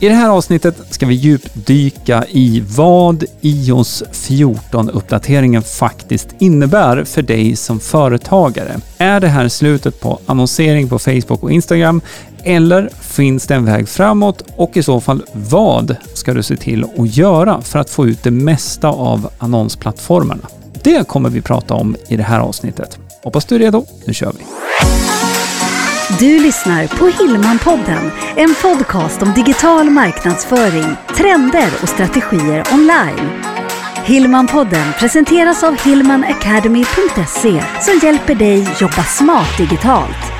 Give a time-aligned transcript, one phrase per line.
[0.00, 7.56] I det här avsnittet ska vi djupdyka i vad iOS 14-uppdateringen faktiskt innebär för dig
[7.56, 8.80] som företagare.
[8.98, 12.00] Är det här slutet på annonsering på Facebook och Instagram
[12.44, 16.84] eller finns det en väg framåt och i så fall vad ska du se till
[16.84, 20.48] att göra för att få ut det mesta av annonsplattformarna?
[20.82, 22.98] Det kommer vi prata om i det här avsnittet.
[23.22, 23.86] Hoppas du är redo.
[24.04, 24.44] Nu kör vi!
[26.10, 33.30] Du lyssnar på Hillmanpodden, en podcast om digital marknadsföring, trender och strategier online.
[34.04, 40.35] Hillmanpodden presenteras av hillmanacademy.se som hjälper dig jobba smart digitalt.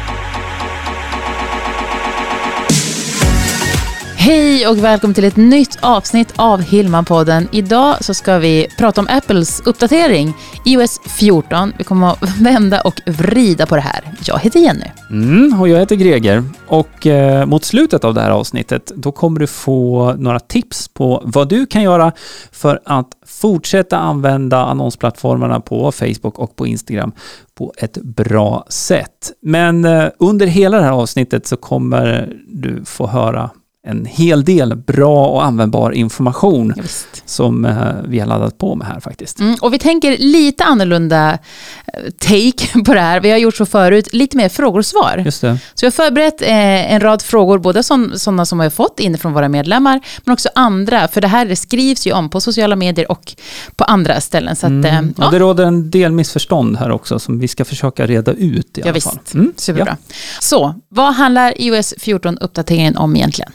[4.26, 7.48] Hej och välkommen till ett nytt avsnitt av Hillman-podden.
[7.52, 10.34] Idag så ska vi prata om Apples uppdatering,
[10.64, 11.72] iOS 14.
[11.78, 14.00] Vi kommer att vända och vrida på det här.
[14.26, 14.86] Jag heter Jenny.
[15.10, 16.44] Mm, och jag heter Greger.
[16.66, 21.22] Och eh, mot slutet av det här avsnittet, då kommer du få några tips på
[21.24, 22.12] vad du kan göra
[22.52, 27.12] för att fortsätta använda annonsplattformarna på Facebook och på Instagram
[27.54, 29.32] på ett bra sätt.
[29.42, 33.51] Men eh, under hela det här avsnittet så kommer du få höra
[33.87, 36.82] en hel del bra och användbar information Ja,
[37.24, 37.76] som eh,
[38.09, 39.40] vi har laddat på med här faktiskt.
[39.40, 43.20] Mm, och vi tänker lite annorlunda eh, take på det här.
[43.20, 45.23] Vi har gjort så förut, lite mer frågor och svar.
[45.24, 45.59] Just det.
[45.74, 49.18] Så jag har förberett eh, en rad frågor, både sådana som vi har fått in
[49.18, 53.10] från våra medlemmar, men också andra, för det här skrivs ju om på sociala medier
[53.10, 53.34] och
[53.76, 54.57] på andra ställen.
[54.57, 55.14] Så att, Mm.
[55.18, 58.79] ja, Och det råder en del missförstånd här också som vi ska försöka reda ut
[58.79, 59.07] i ja alla visst.
[59.09, 59.18] fall.
[59.34, 59.52] Mm.
[59.57, 59.96] Superbra.
[60.40, 63.52] Så, vad handlar iOS 14-uppdateringen om egentligen?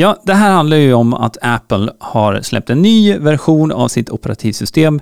[0.00, 4.10] Ja, det här handlar ju om att Apple har släppt en ny version av sitt
[4.10, 5.00] operativsystem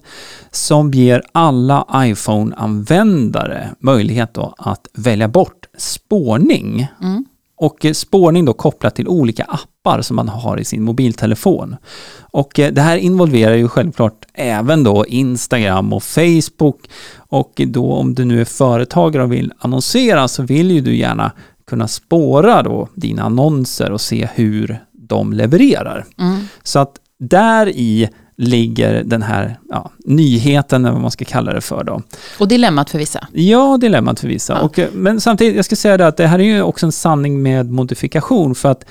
[0.51, 6.87] som ger alla iPhone-användare möjlighet att välja bort spårning.
[7.03, 7.25] Mm.
[7.57, 11.77] Och eh, spårning då kopplat till olika appar som man har i sin mobiltelefon.
[12.21, 16.89] Och eh, det här involverar ju självklart även då Instagram och Facebook.
[17.17, 21.33] Och då om du nu är företagare och vill annonsera så vill ju du gärna
[21.67, 24.79] kunna spåra då dina annonser och se hur
[25.09, 26.07] de levererar.
[26.19, 26.49] Mm.
[26.63, 31.61] Så att där i ligger den här ja, nyheten, eller vad man ska kalla det
[31.61, 32.03] för då.
[32.39, 33.29] Och dilemmat för vissa.
[33.33, 34.53] Ja, dilemmat för vissa.
[34.53, 34.61] Ja.
[34.61, 36.93] Och, eh, men samtidigt, jag ska säga det att det här är ju också en
[36.93, 38.85] sanning med modifikation för att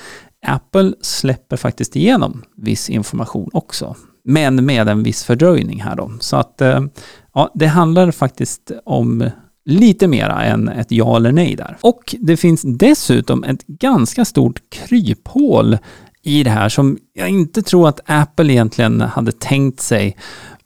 [0.48, 3.96] Apple släpper faktiskt igenom viss information också.
[4.24, 6.12] Men med en viss fördröjning här då.
[6.20, 6.82] Så att eh,
[7.34, 9.30] ja, det handlar faktiskt om
[9.66, 11.78] lite mera än ett ja eller nej där.
[11.82, 15.78] Och det finns dessutom ett ganska stort kryphål
[16.26, 20.18] i det här som jag inte tror att Apple egentligen hade tänkt sig.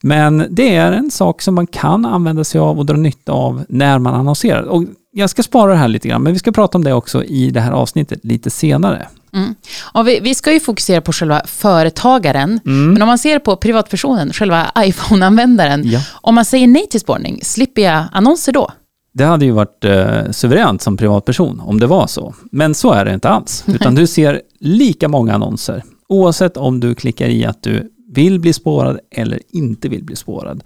[0.02, 3.66] Men det är en sak som man kan använda sig av och dra nytta av
[3.70, 4.62] när man annonserar.
[4.64, 7.24] Och jag ska spara det här lite grann, men vi ska prata om det också
[7.24, 9.08] i det här avsnittet lite senare.
[9.34, 9.56] Mm.
[9.94, 14.34] Och vi, vi ska ju fokusera på själva företagaren, men om man ser på privatpersonen,
[14.34, 16.00] själva iPhone-användaren, Ja.
[16.12, 18.72] om man säger nej till spårning, slipper jag annonser då?
[19.12, 22.34] Det hade ju varit eh, suveränt som privatperson om det var så.
[22.52, 23.64] Men så är det inte alls.
[23.68, 25.84] Utan du ser lika många annonser.
[26.10, 30.64] Oavsett om du klickar i att du vill bli spårad eller inte vill bli spårad.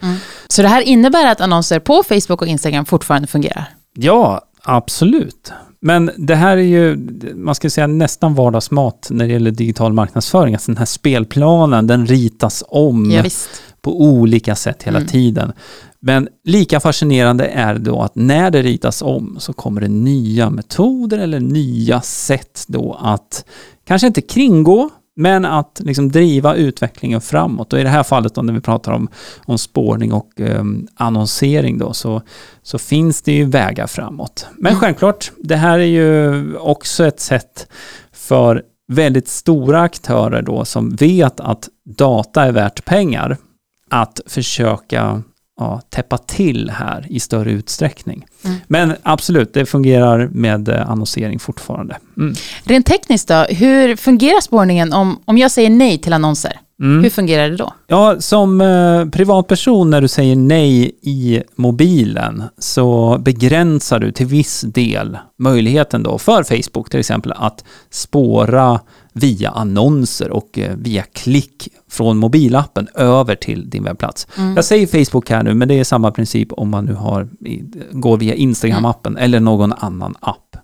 [0.48, 3.66] Så det här innebär att annonser på Facebook och Instagram fortfarande fungerar?
[3.94, 5.52] Ja, absolut.
[5.82, 6.98] Men det här är ju,
[7.36, 10.54] man ska säga nästan vardagsmat när det gäller digital marknadsföring.
[10.54, 13.24] Alltså den här spelplanen, den ritas om Ja.
[13.84, 15.08] På olika sätt hela Mm.
[15.10, 15.52] tiden.
[16.00, 21.18] Men lika fascinerande är då att när det ritas om så kommer det nya metoder
[21.20, 23.46] eller nya sätt då att
[23.88, 27.74] kanske inte kringgå men att liksom driva utvecklingen framåt.
[27.74, 29.08] Och i det här fallet då när vi pratar om,
[29.46, 30.64] om spårning och eh,
[30.96, 32.22] annonsering då så,
[32.64, 34.48] så finns det ju vägar framåt.
[34.58, 34.80] Men Mm.
[34.80, 37.68] självklart, det här är ju också ett sätt
[38.14, 38.62] för
[38.92, 43.38] väldigt stora aktörer då som vet att data är värt pengar
[43.94, 45.22] att försöka
[45.60, 48.26] ja, täppa till här i större utsträckning.
[48.46, 48.58] Mm.
[48.68, 51.98] Men absolut, det fungerar med eh, annonsering fortfarande.
[52.18, 52.36] Mm.
[52.64, 56.60] Rent tekniskt då, hur fungerar spårningen om, om jag säger nej till annonser?
[56.82, 57.04] Mm.
[57.04, 57.74] Hur fungerar det då?
[57.88, 64.62] Ja, som eh, privatperson när du säger nej i mobilen så begränsar du till viss
[64.62, 68.80] del möjligheten då för Facebook till exempel att spåra
[69.14, 74.28] via annonser och eh, via klick från mobilappen över till din webbplats.
[74.56, 77.28] Jag säger Facebook här nu, men det är samma princip om man nu har,
[77.92, 80.58] går via Instagram-appen eller någon annan app.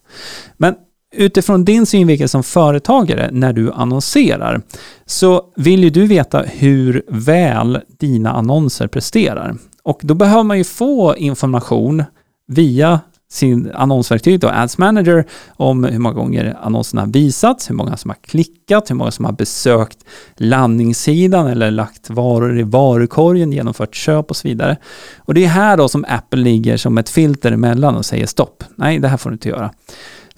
[0.57, 0.75] Men
[1.11, 4.61] utifrån din synvinkel som företagare när du annonserar
[5.06, 9.56] så vill ju du veta hur väl dina annonser presterar.
[9.83, 12.03] Och då behöver man ju få information
[12.47, 13.00] via
[13.31, 15.25] sin annonsverktyg, då, Ads Manager,
[15.56, 19.31] om hur många gånger annonserna visats, hur många som har klickat, hur många som har
[19.31, 19.97] besökt
[20.35, 24.77] landningssidan eller lagt varor i varukorgen, genomfört köp och så vidare.
[25.17, 28.63] Och det är här då som Apple ligger som ett filter emellan och säger stopp,
[28.75, 29.71] nej det här får du inte göra.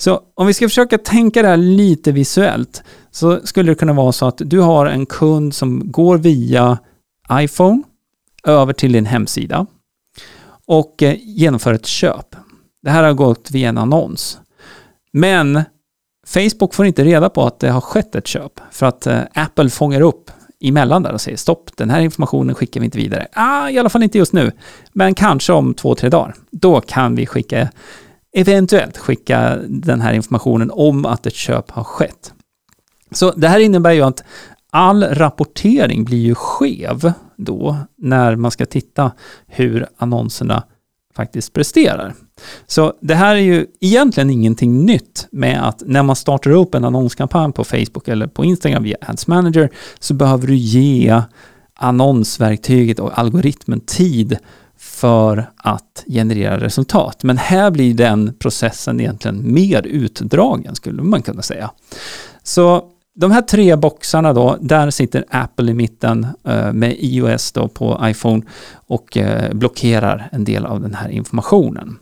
[0.02, 4.12] Så om vi ska försöka tänka det här lite visuellt så skulle det kunna vara
[4.12, 6.78] så att du har en kund som går via
[7.32, 7.84] iPhone
[8.44, 9.66] över till din hemsida
[10.66, 12.36] och eh, genomför ett köp.
[12.84, 14.40] Det här har gått via en annons.
[15.14, 15.64] Men
[16.28, 19.70] Facebook får inte reda på att det har skett ett köp för att eh, Apple
[19.70, 20.32] fångar upp
[20.62, 23.28] emellan där och säger stopp, den här informationen skickar vi inte vidare.
[23.34, 24.52] Ah, I alla fall inte just nu,
[24.94, 26.36] men kanske om två, tre dagar.
[26.52, 27.70] Då kan vi skicka,
[28.34, 32.34] eventuellt skicka den här informationen om att ett köp har skett.
[33.12, 34.24] Så det här innebär ju att
[34.70, 39.12] all rapportering blir ju skev då när man ska titta
[39.48, 40.64] hur annonserna
[41.16, 42.14] faktiskt presterar.
[42.68, 46.86] Så det här är ju egentligen ingenting nytt med att när man startar upp en
[46.86, 49.70] annonskampanj på Facebook eller på Instagram via Ads Manager
[50.00, 51.22] så behöver du ge
[51.76, 54.38] annonsverktyget och algoritmen tid
[55.02, 57.24] för att generera resultat.
[57.24, 61.72] Men här blir den processen egentligen mer utdragen skulle man kunna säga.
[62.44, 62.84] Så
[63.16, 68.02] de här tre boxarna då, där sitter Apple i mitten eh, med iOS då på
[68.04, 68.44] iPhone
[68.74, 71.98] och eh, blockerar en del av den här informationen.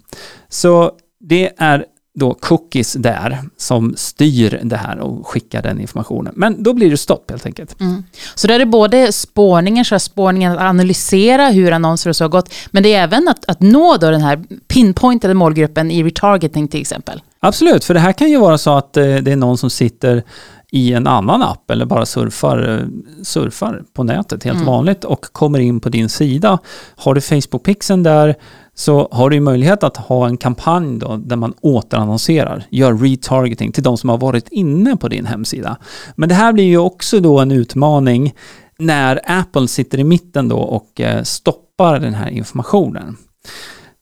[0.50, 1.86] Så det är
[2.20, 6.34] då cookies där som styr det här och skickar den informationen.
[6.36, 7.80] Men då blir det stopp helt enkelt.
[7.80, 8.04] Mm.
[8.36, 12.54] Så det är både spårningen, så spårningen att analysera hur annonser och så har gått,
[12.72, 16.82] men det är även att, att nå då den här pinpointade målgruppen i retargeting till
[16.82, 17.22] exempel.
[17.40, 20.24] Absolut, för det här kan ju vara så att eh, det är någon som sitter
[20.72, 22.88] i en annan app eller bara surfar,
[23.24, 24.68] surfar på nätet helt mm.
[24.68, 26.60] vanligt och kommer in på din sida.
[26.96, 28.36] Har du Facebook-pixeln där
[28.74, 33.84] så har du möjlighet att ha en kampanj då där man återannonserar, gör retargeting till
[33.84, 35.78] de som har varit inne på din hemsida.
[36.16, 38.34] Men det här blir ju också då en utmaning
[38.80, 43.18] när Apple sitter i mitten då och eh, stoppar den här informationen.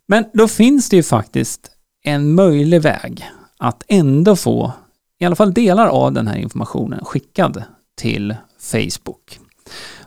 [0.07, 1.71] Men då finns det ju faktiskt
[2.03, 3.25] en möjlig väg
[3.57, 4.73] att ändå få
[5.19, 7.63] i alla fall delar av den här informationen skickad
[7.95, 9.39] till Facebook.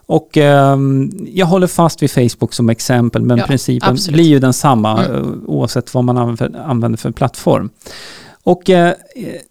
[0.06, 0.78] Och eh,
[1.26, 4.14] jag håller fast vid Facebook som exempel, men ja, principen absolut.
[4.14, 5.16] blir ju densamma mm.
[5.16, 7.70] Eh, oavsett vad man använder för plattform.
[8.42, 8.94] Och eh,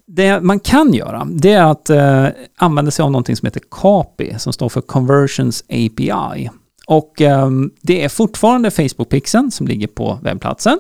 [0.06, 2.26] det man kan göra, det är att eh,
[2.58, 6.50] använda sig av någonting som heter CAPI, som står för Conversions API.
[6.88, 7.50] Och eh,
[7.82, 10.80] det är fortfarande Facebook-pixeln som ligger på webbplatsen.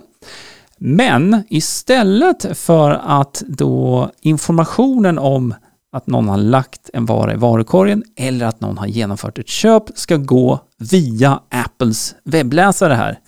[0.79, 5.53] Men istället för att då informationen om
[5.91, 9.83] att någon har lagt en vara i varukorgen eller att någon har genomfört ett köp
[9.95, 13.19] ska gå via Apples webbläsare här,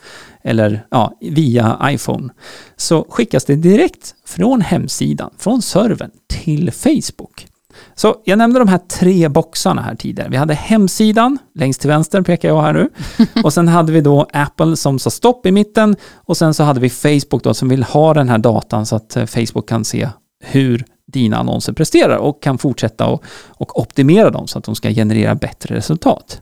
[0.43, 2.33] eller ja, via iPhone,
[2.75, 7.47] så skickas det direkt från hemsidan, från servern, till Facebook.
[7.95, 10.29] Så jag nämnde de här tre boxarna här tidigare.
[10.29, 12.89] Vi hade hemsidan, längst till vänster pekar jag här nu.
[13.43, 15.95] Och sen hade vi då Apple som sa stopp i mitten.
[16.13, 19.15] Och sen så hade vi Facebook då som vill ha den här datan så att
[19.15, 20.09] eh, Facebook kan se
[20.43, 24.89] hur dina annonser presterar och kan fortsätta och, och optimera dem så att de ska
[24.89, 26.41] generera bättre resultat.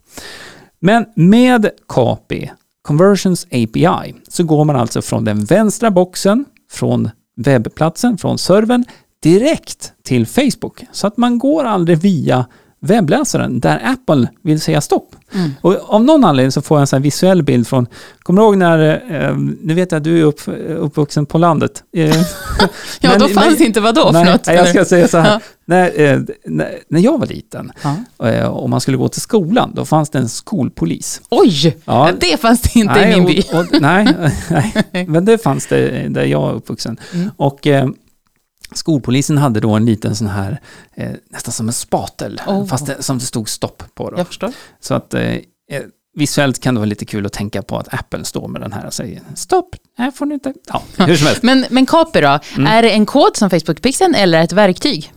[0.79, 8.17] Men med KAPI, Conversions API, så går man alltså från den vänstra boxen, från webbplatsen,
[8.17, 8.85] från servern,
[9.23, 10.83] direkt till Facebook.
[10.91, 12.45] Så att man går aldrig via
[12.79, 15.15] webbläsaren där Apple vill säga stopp.
[15.33, 15.51] Mm.
[15.61, 17.87] Och av någon anledning så får jag en sån visuell bild från,
[18.19, 20.41] kommer du ihåg när, eh, nu vet jag att du är upp,
[20.77, 21.83] uppvuxen på landet.
[21.93, 22.07] Eh,
[22.99, 24.47] ja, men, då fanns det inte vadå nej, för något?
[24.47, 25.39] Nej, jag ska säga så här, ja.
[25.65, 27.71] när, eh, när, när, jag var liten
[28.17, 28.27] ja.
[28.27, 31.21] eh, och man skulle gå till skolan, då fanns det en skolpolis.
[31.29, 32.11] Oj, ja.
[32.19, 33.43] det fanns det inte nej, i min by.
[33.53, 34.07] Och, och, nej,
[34.91, 36.97] nej, men det fanns det där jag var uppvuxen.
[37.13, 37.31] Mm.
[37.37, 37.89] Och eh,
[38.73, 40.59] Skolpolisen hade då en liten sån här,
[40.93, 42.65] eh, nästan som en spatel, oh.
[42.65, 44.09] fast det, som det stod stopp på.
[44.09, 44.17] Då.
[44.17, 44.51] Jag förstår.
[44.79, 45.41] Så att eh, eh,
[46.15, 48.85] visuellt kan det vara lite kul att tänka på att Apple står med den här
[48.85, 50.53] och säger stopp, här får ni inte.
[50.67, 51.43] Ja, hur som helst.
[51.43, 52.67] men, men Copy då, mm.
[52.67, 55.13] är det en kod som Facebook-pixeln eller ett verktyg?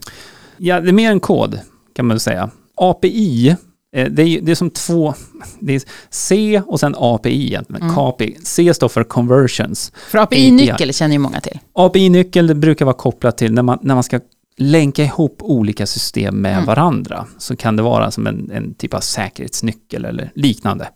[0.56, 1.60] Ja, det är mer en kod
[1.94, 2.50] kan man säga.
[2.74, 3.56] API
[3.92, 5.14] det är, det är som två,
[5.60, 7.94] det är C och sen API egentligen, mm.
[7.94, 8.38] KPI.
[8.42, 9.92] C står för conversions.
[10.10, 11.58] För API-nyckel känner ju många till.
[11.72, 14.20] API-nyckel brukar vara kopplat till när man, när man ska
[14.56, 16.64] länka ihop olika system med mm.
[16.64, 17.26] varandra.
[17.38, 20.88] Så kan det vara som en, en typ av säkerhetsnyckel eller liknande.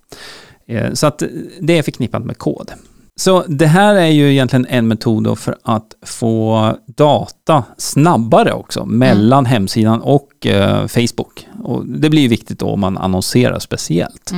[0.67, 1.23] Eh, så att
[1.61, 2.71] det är förknippat med kod.
[3.19, 9.39] Så det här är ju egentligen en metod för att få data snabbare också mellan
[9.39, 9.51] mm.
[9.51, 14.33] hemsidan och eh, Facebook Och det blir viktigt då om man annonserar speciellt.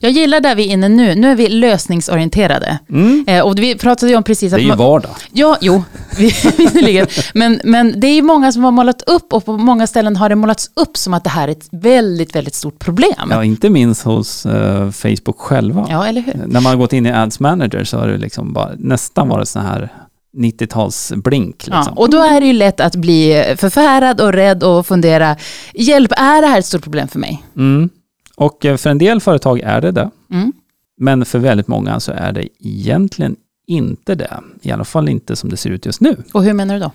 [0.00, 1.14] Jag gillar där vi är inne nu.
[1.14, 2.78] Nu är vi lösningsorienterade.
[2.90, 3.24] Mm.
[3.28, 4.60] Eh, och vi pratade ju om precis Det att...
[4.60, 5.10] är ju man- vardag.
[5.32, 5.82] Ja, jo,
[6.18, 7.06] visserligen.
[7.34, 10.28] Men, men det är ju många som har målat upp och på många ställen har
[10.28, 13.28] det målats upp som att det här är ett väldigt, väldigt stort problem.
[13.30, 15.86] Ja, inte minst hos eh, Facebook själva.
[15.90, 16.34] Ja, eller hur?
[16.34, 19.48] När man har gått in i Ads Manager så har det liksom bara, nästan varit
[19.48, 19.92] så här
[20.34, 21.46] 90-talsblink.
[21.46, 21.72] Liksom.
[21.72, 25.36] Ja, och då är det ju lätt att bli förfärad och rädd och fundera,
[25.74, 27.44] hjälp, är det här ett stort problem för mig?
[27.56, 27.90] Mm.
[28.36, 30.10] Och eh, för en del företag är det det.
[30.30, 30.52] Mm.
[30.96, 33.36] Men för väldigt många så är det egentligen
[33.66, 34.40] inte det.
[34.62, 36.16] I alla fall inte som det ser ut just nu.
[36.32, 36.90] Och hur menar du då?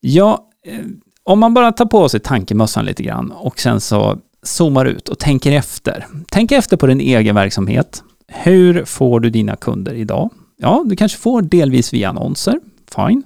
[0.00, 0.78] Ja, eh,
[1.22, 5.18] om man bara tar på sig tankemössan lite grann och sen så zoomar ut och
[5.18, 6.06] tänker efter.
[6.30, 8.02] Tänk efter på din egen verksamhet.
[8.28, 10.30] Hur får du dina kunder idag?
[10.56, 12.60] Ja, du kanske får delvis via annonser,
[12.96, 13.22] fine.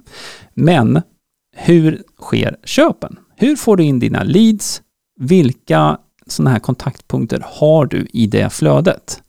[0.53, 1.01] Men
[1.55, 3.19] hur sker köpen?
[3.35, 4.81] Hur får du in dina leads?
[5.19, 5.97] Vilka
[6.27, 9.23] sådana här kontaktpunkter har du i det flödet?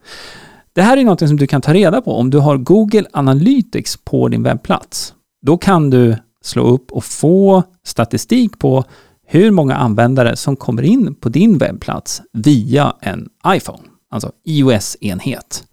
[0.73, 3.97] Det här är något som du kan ta reda på om du har Google Analytics
[3.97, 5.15] på din webbplats.
[5.47, 8.85] Då kan du slå upp och få statistik på
[9.27, 15.65] hur många användare som kommer in på din webbplats via en iPhone, alltså iOS-enhet.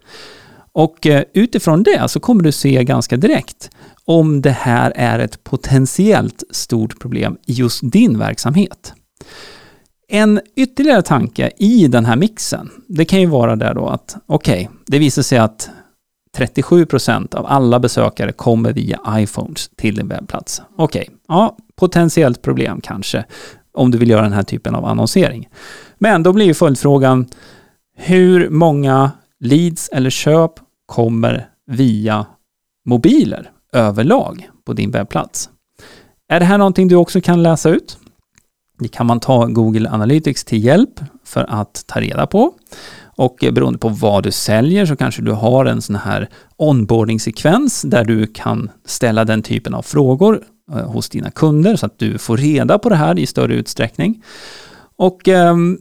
[0.72, 3.70] Och eh, utifrån det så kommer du se ganska direkt
[4.06, 8.94] om det här är ett potentiellt stort problem i just din verksamhet.
[10.08, 14.70] En ytterligare tanke i den här mixen, det kan ju vara där då att okej,
[14.88, 15.70] det visar sig att
[16.38, 20.62] 37% av alla besökare kommer via iPhones till din webbplats.
[20.76, 23.26] Okej, ja, potentiellt problem kanske
[23.74, 25.50] om du vill göra den här typen av annonsering.
[25.98, 27.28] Men då blir ju följdfrågan,
[27.98, 29.12] hur många
[29.44, 30.52] leads eller köp
[30.86, 32.26] kommer via
[32.86, 35.50] mobiler överlag på din webbplats?
[36.28, 37.98] Är det här någonting du också kan läsa ut?
[38.80, 42.54] Det kan man ta Google Analytics till hjälp för att ta reda på.
[43.18, 48.06] Och beroende på vad du säljer så kanske du har en sån här onboarding-sekvens där
[48.06, 52.38] du kan ställa den typen av frågor eh, hos dina kunder så att du får
[52.38, 54.24] reda på det här i större utsträckning.
[54.96, 55.78] Och ehm,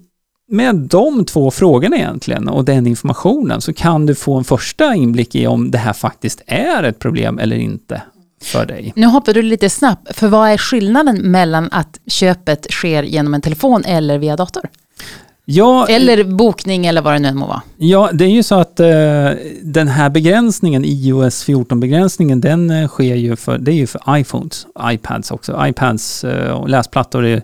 [0.48, 5.34] med de två frågorna egentligen och den informationen så kan du få en första inblick
[5.34, 8.02] i om det här faktiskt är ett problem eller inte
[8.42, 8.92] för dig.
[8.96, 13.40] Nu hoppar du lite snabbt, för vad är skillnaden mellan att köpet sker genom en
[13.40, 14.68] telefon eller via dator?
[15.50, 17.62] Ja, Eller bokning eller vad det nu än må vara.
[17.76, 18.86] Ja, det är ju så att eh,
[19.62, 24.66] den här begränsningen, iOS 14-begränsningen, den eh, sker ju för, det är ju för iPhones,
[24.82, 25.66] iPads också.
[25.66, 27.42] iPads eh, och läsplattor är,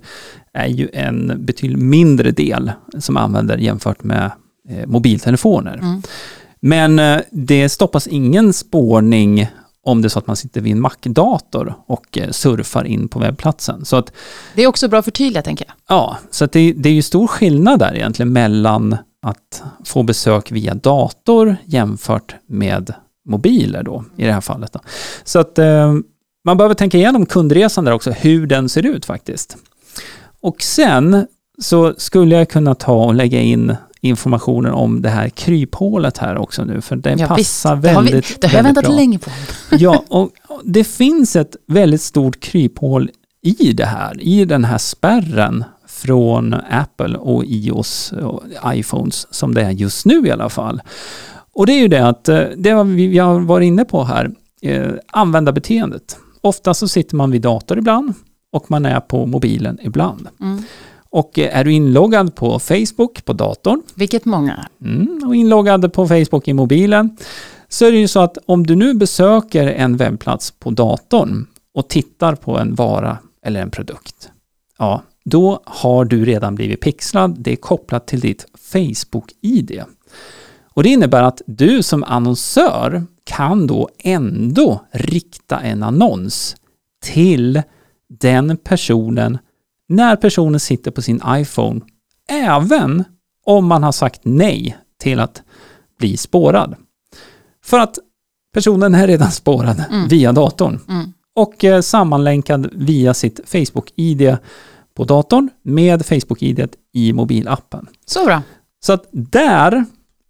[0.55, 4.31] är ju en betydligt mindre del som använder jämfört med
[4.69, 5.75] eh, mobiltelefoner.
[5.75, 6.03] Mm.
[6.61, 9.49] Men eh, det stoppas ingen spårning
[9.85, 13.19] om det är så att man sitter vid en Mac-dator och eh, surfar in på
[13.19, 13.85] webbplatsen.
[13.85, 14.13] Så att
[14.55, 15.75] Det är också bra att förtydliga, tänker jag.
[15.97, 20.75] Ja, så det, det är ju stor skillnad där egentligen mellan att få besök via
[20.75, 22.95] dator jämfört med
[23.29, 24.73] mobiler då, i det här fallet.
[24.73, 24.81] Då.
[25.25, 25.95] Så att eh,
[26.45, 29.57] man behöver tänka igenom kundresan där också, hur den ser ut faktiskt.
[30.45, 31.27] Och sen
[31.59, 36.65] så skulle jag kunna ta och lägga in informationen om det här kryphålet här också
[36.65, 37.63] nu, för den Ja, passar visst.
[37.63, 38.95] det väldigt, har, vi, det har jag väntat bra.
[38.95, 39.31] länge på.
[39.79, 40.31] Ja, och
[40.65, 43.11] det finns ett väldigt stort kryphål
[43.43, 49.63] i det här, i den här spärren från Apple och iOS och iPhones som det
[49.63, 50.83] är just nu i alla fall.
[51.53, 54.31] Och det är ju det att, eh, det vi har varit inne på här,
[54.63, 56.17] eh, användarbeteendet.
[56.41, 58.15] Ofta så sitter man vid dator ibland
[58.55, 60.29] och man är på mobilen ibland.
[60.41, 60.63] Mm.
[61.11, 64.69] Och eh, är du inloggad på Facebook på datorn Vilket många.
[64.81, 67.17] Mm, och inloggad på Facebook i mobilen.
[67.69, 71.89] Så är det ju så att om du nu besöker en webbplats på datorn och
[71.89, 74.31] tittar på en vara eller en produkt,
[74.79, 77.37] ja, då har du redan blivit pixlad.
[77.39, 79.83] Det är kopplat till ditt Facebook-ID.
[80.75, 86.57] Och det innebär att du som annonsör kan då ändå rikta en annons
[87.05, 87.63] till
[88.21, 89.39] den personen
[89.89, 91.81] när personen sitter på sin iPhone,
[92.31, 93.05] även
[93.47, 95.43] om man har sagt nej till att
[95.99, 96.75] bli spårad.
[97.65, 97.99] För att
[98.55, 100.09] personen är redan spårad Mm.
[100.09, 101.13] via datorn Mm.
[101.37, 104.37] och eh, sammanlänkad via sitt Facebook-ID
[104.95, 107.87] på datorn med Facebook-ID i mobilappen.
[108.07, 108.43] Så bra.
[108.87, 109.85] Så att där,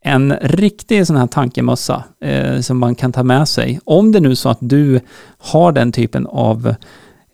[0.04, 3.80] en riktig sån här tankemössa eh, som man kan ta med sig.
[3.84, 5.00] Om det nu så att du
[5.38, 6.74] har den typen av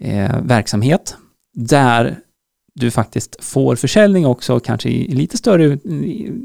[0.01, 1.17] eh, verksamhet
[1.55, 2.19] där
[2.75, 5.79] du faktiskt får försäljning också, kanske i lite större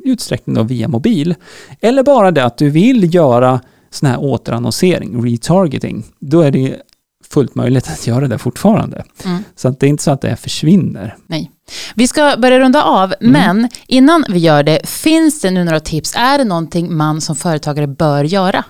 [0.04, 1.36] utsträckning då via mobil.
[1.82, 6.04] Eller bara det att du vill göra sån här återannonsering, retargeting.
[6.20, 6.82] Då är det
[7.30, 9.04] fullt möjligt att göra det fortfarande.
[9.26, 9.44] Mm.
[9.56, 11.18] Så att det är inte så att det försvinner.
[11.28, 11.52] Nej.
[11.96, 13.32] Vi ska börja runda av, Mm.
[13.32, 16.14] men innan vi gör det, finns det nu några tips?
[16.16, 18.64] Är det någonting man som företagare bör göra?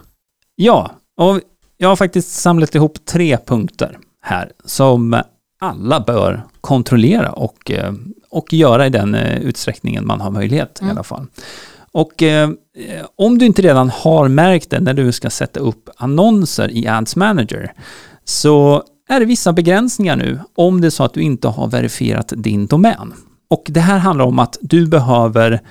[0.55, 1.41] Ja, och
[1.77, 5.21] jag har faktiskt samlat ihop tre punkter här som
[5.59, 7.93] alla bör kontrollera och, eh,
[8.29, 10.95] och göra i den eh, utsträckningen man har möjlighet i Mm.
[10.97, 11.25] alla fall.
[11.91, 12.49] Och eh,
[13.15, 17.15] om du inte redan har märkt det när du ska sätta upp annonser i Ads
[17.15, 17.73] Manager
[18.23, 22.33] så är det vissa begränsningar nu om det är så att du inte har verifierat
[22.37, 23.13] din domän.
[23.49, 25.61] Och det här handlar om att du behöver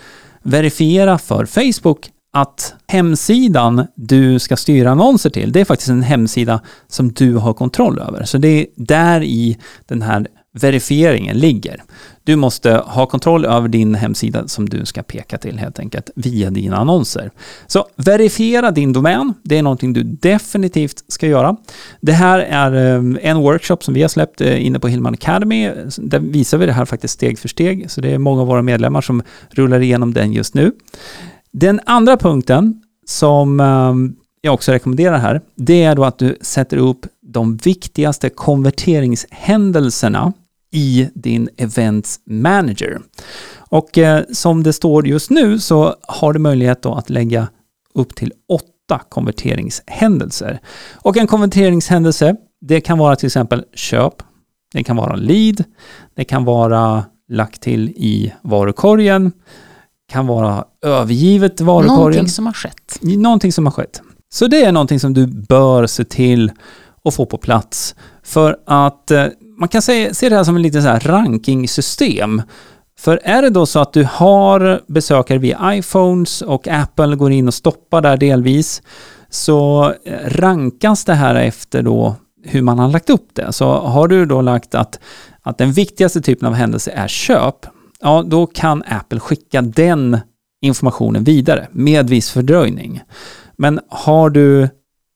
[0.43, 6.61] verifiera för Facebook att hemsidan du ska styra annonser till, det är faktiskt en hemsida
[6.89, 8.25] som du har kontroll över.
[8.25, 11.83] Så det är där i den här verifieringen ligger.
[12.25, 16.51] Du måste ha kontroll över din hemsida som du ska peka till helt enkelt via
[16.51, 17.31] dina annonser.
[17.67, 21.57] Så verifiera din domän, det är någonting du definitivt ska göra.
[22.01, 25.71] Det här är eh, en workshop som vi har släppt eh, inne på Hillman Academy.
[25.99, 28.63] Där visar vi det här faktiskt steg för steg, så det är många av våra
[28.63, 30.73] medlemmar som rullar igenom den just nu.
[31.57, 36.77] Den andra punkten som ehm, jag också rekommenderar här, det är då att du sätter
[36.77, 40.33] upp de viktigaste konverteringshändelserna
[40.73, 43.01] i din Events Manager.
[43.57, 47.49] Och eh, som det står just nu så har du möjlighet då att lägga
[47.95, 50.61] upp till åtta konverteringshändelser.
[50.93, 54.15] Och en konverteringshändelse, det kan vara till exempel köp,
[54.73, 55.65] det kan vara lead,
[56.15, 59.33] det kan vara lagt till i varukorgen,
[60.09, 61.97] kan vara övergivet varukorgen.
[61.97, 62.99] Någonting som har skett.
[63.01, 64.03] Någonting som har skett.
[64.33, 66.53] Så det är någonting som du bör se till
[67.05, 67.95] att få på plats.
[68.23, 69.27] För att eh,
[69.59, 72.43] man kan se, se det här som en liten så här rankingsystem.
[72.99, 77.49] För är det då så att du har besökare via iPhones och Apple går in
[77.49, 78.83] och stoppar där delvis
[79.31, 83.53] så eh, rankas det här efter då hur man har lagt upp det.
[83.53, 84.99] Så har du då lagt att,
[85.43, 87.67] att den viktigaste typen av händelse är köp,
[88.01, 90.19] ja då kan Apple skicka den
[90.63, 93.03] informationen vidare med viss fördröjning.
[93.57, 94.69] Men har du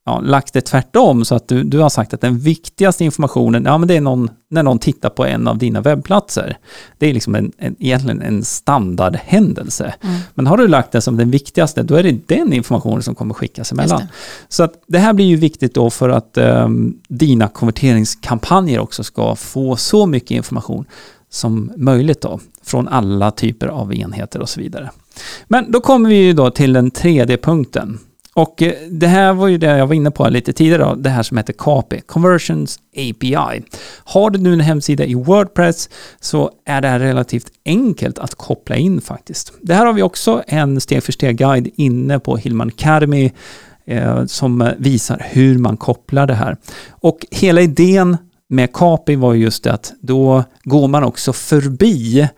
[0.09, 3.79] ja, lagt det tvärtom så att du, du har sagt att den viktigaste informationen, ja
[3.79, 6.59] men det är någon, när någon tittar på en av dina webbplatser.
[6.99, 9.95] Det är liksom en, en, egentligen en standardhändelse.
[10.01, 10.21] Mm.
[10.35, 13.35] Men har du lagt det som den viktigaste, då är det den informationen som kommer
[13.35, 14.03] skickas emellan.
[14.49, 19.37] Så att det här blir ju viktigt då för att ehm, dina konverteringskampanjer också ska
[19.37, 20.85] få så mycket information
[21.31, 24.91] som möjligt då, från alla typer av enheter och så vidare.
[25.47, 27.99] Men då kommer vi ju då till den tredje punkten.
[28.39, 31.11] Och eh, det här var ju det jag var inne på lite tidigare, då, det
[31.11, 33.63] här som heter KAPI, Conversions API.
[34.05, 38.77] Har du nu en hemsida i Wordpress så är det här relativt enkelt att koppla
[38.77, 39.53] in faktiskt.
[39.61, 43.33] Det här har vi också en steg för steg-guide inne på Hillman Academy
[43.85, 46.57] eh, som visar hur man kopplar det här.
[46.91, 48.17] Och hela idén
[48.49, 52.29] med KAPI var ju just att då går man också förbi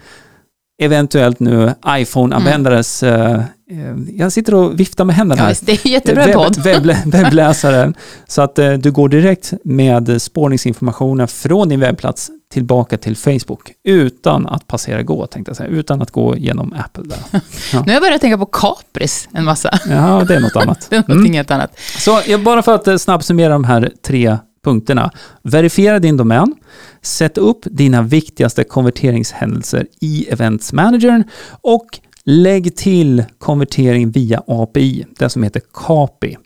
[0.83, 3.35] eventuellt nu iPhone-användares eh,
[3.70, 5.51] eh, jag sitter och viftar med händerna Ja, här.
[5.51, 6.59] visst, det är jättebra Webb- podd.
[6.59, 7.94] Webb, webbläsaren.
[8.27, 14.46] Så att eh, du går direkt med spårningsinformationen från din webbplats tillbaka till Facebook utan
[14.46, 15.68] att passera gå, tänkte jag säga.
[15.68, 17.18] Utan att gå genom Apple där.
[17.73, 19.79] Nu har jag börjat tänka på Capris en massa.
[19.88, 20.87] Ja, det är något annat.
[20.90, 21.79] Det är någonting helt annat.
[21.99, 25.11] Så bara för att eh, snabbt summera de här tre punkterna.
[25.42, 26.55] Verifiera din domän.
[27.03, 31.25] Sätt upp dina viktigaste konverteringshändelser i Events Managern
[31.61, 31.87] och
[32.25, 36.37] lägg till konvertering via API, det som heter KAPI.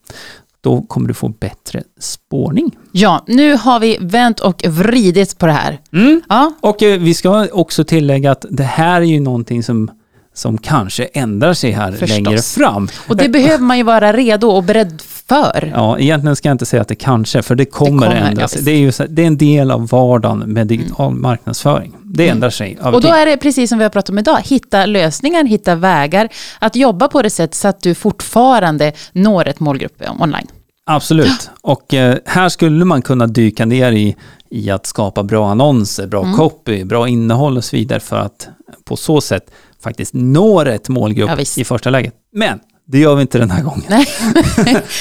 [0.61, 2.77] Då kommer du få bättre spårning.
[2.93, 5.81] Ja, nu har vi vänt och vridit på det här.
[5.93, 6.23] Mm.
[6.29, 9.91] Ja, Och eh, vi ska också tillägga att det här är ju någonting som,
[10.35, 12.09] som kanske ändrar sig här Förstås.
[12.09, 12.89] längre fram.
[13.09, 15.73] och det behöver man ju vara redo och beredd för.
[15.75, 18.59] Ja, egentligen ska jag inte säga att det kanske, för det kommer, kommer, ändra ja.
[18.63, 21.93] Det är, ju, så- det är en del av vardagen med digital marknadsföring.
[22.05, 24.87] Det ändrar sig Och då är det precis som vi har pratat om idag, hitta
[24.87, 30.03] lösningar, hitta vägar, att jobba på det sätt så att du fortfarande når ett målgrupp
[30.21, 30.47] online.
[30.87, 31.51] Absolut.
[31.63, 34.17] Och eh, här skulle man kunna dyka ner i,
[34.51, 36.35] i att skapa bra annonser, bra Mm.
[36.37, 38.49] copy, bra innehåll och så vidare för att
[38.85, 39.51] på så sätt
[39.83, 42.15] faktiskt nå rätt målgrupp Ja, i första läget.
[42.33, 43.83] Men det gör vi inte den här gången.
[43.89, 44.07] Nej,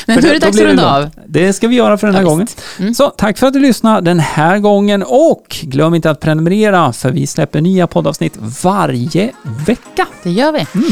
[0.06, 1.10] men nu är det dags att runda av.
[1.28, 2.48] Det ska vi göra för den här Ja, gången.
[2.80, 2.94] Mm.
[2.94, 7.12] Så tack för att du lyssnade den här gången och glöm inte att prenumerera för
[7.12, 9.32] vi släpper nya poddavsnitt varje
[9.66, 10.08] vecka.
[10.24, 10.66] Det gör vi.
[10.76, 10.88] Mm.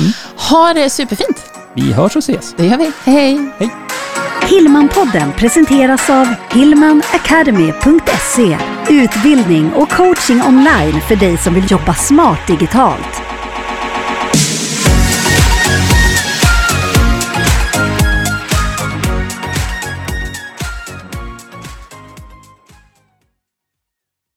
[0.50, 1.38] Ha det superfint.
[1.76, 2.54] Vi hörs och ses.
[2.58, 2.92] Det gör vi.
[3.04, 3.70] Hej, hej.
[4.50, 8.58] Hillmanpodden presenteras av hillmanacademy.se
[8.90, 13.22] Utbildning och coaching online för dig som vill jobba smart digitalt.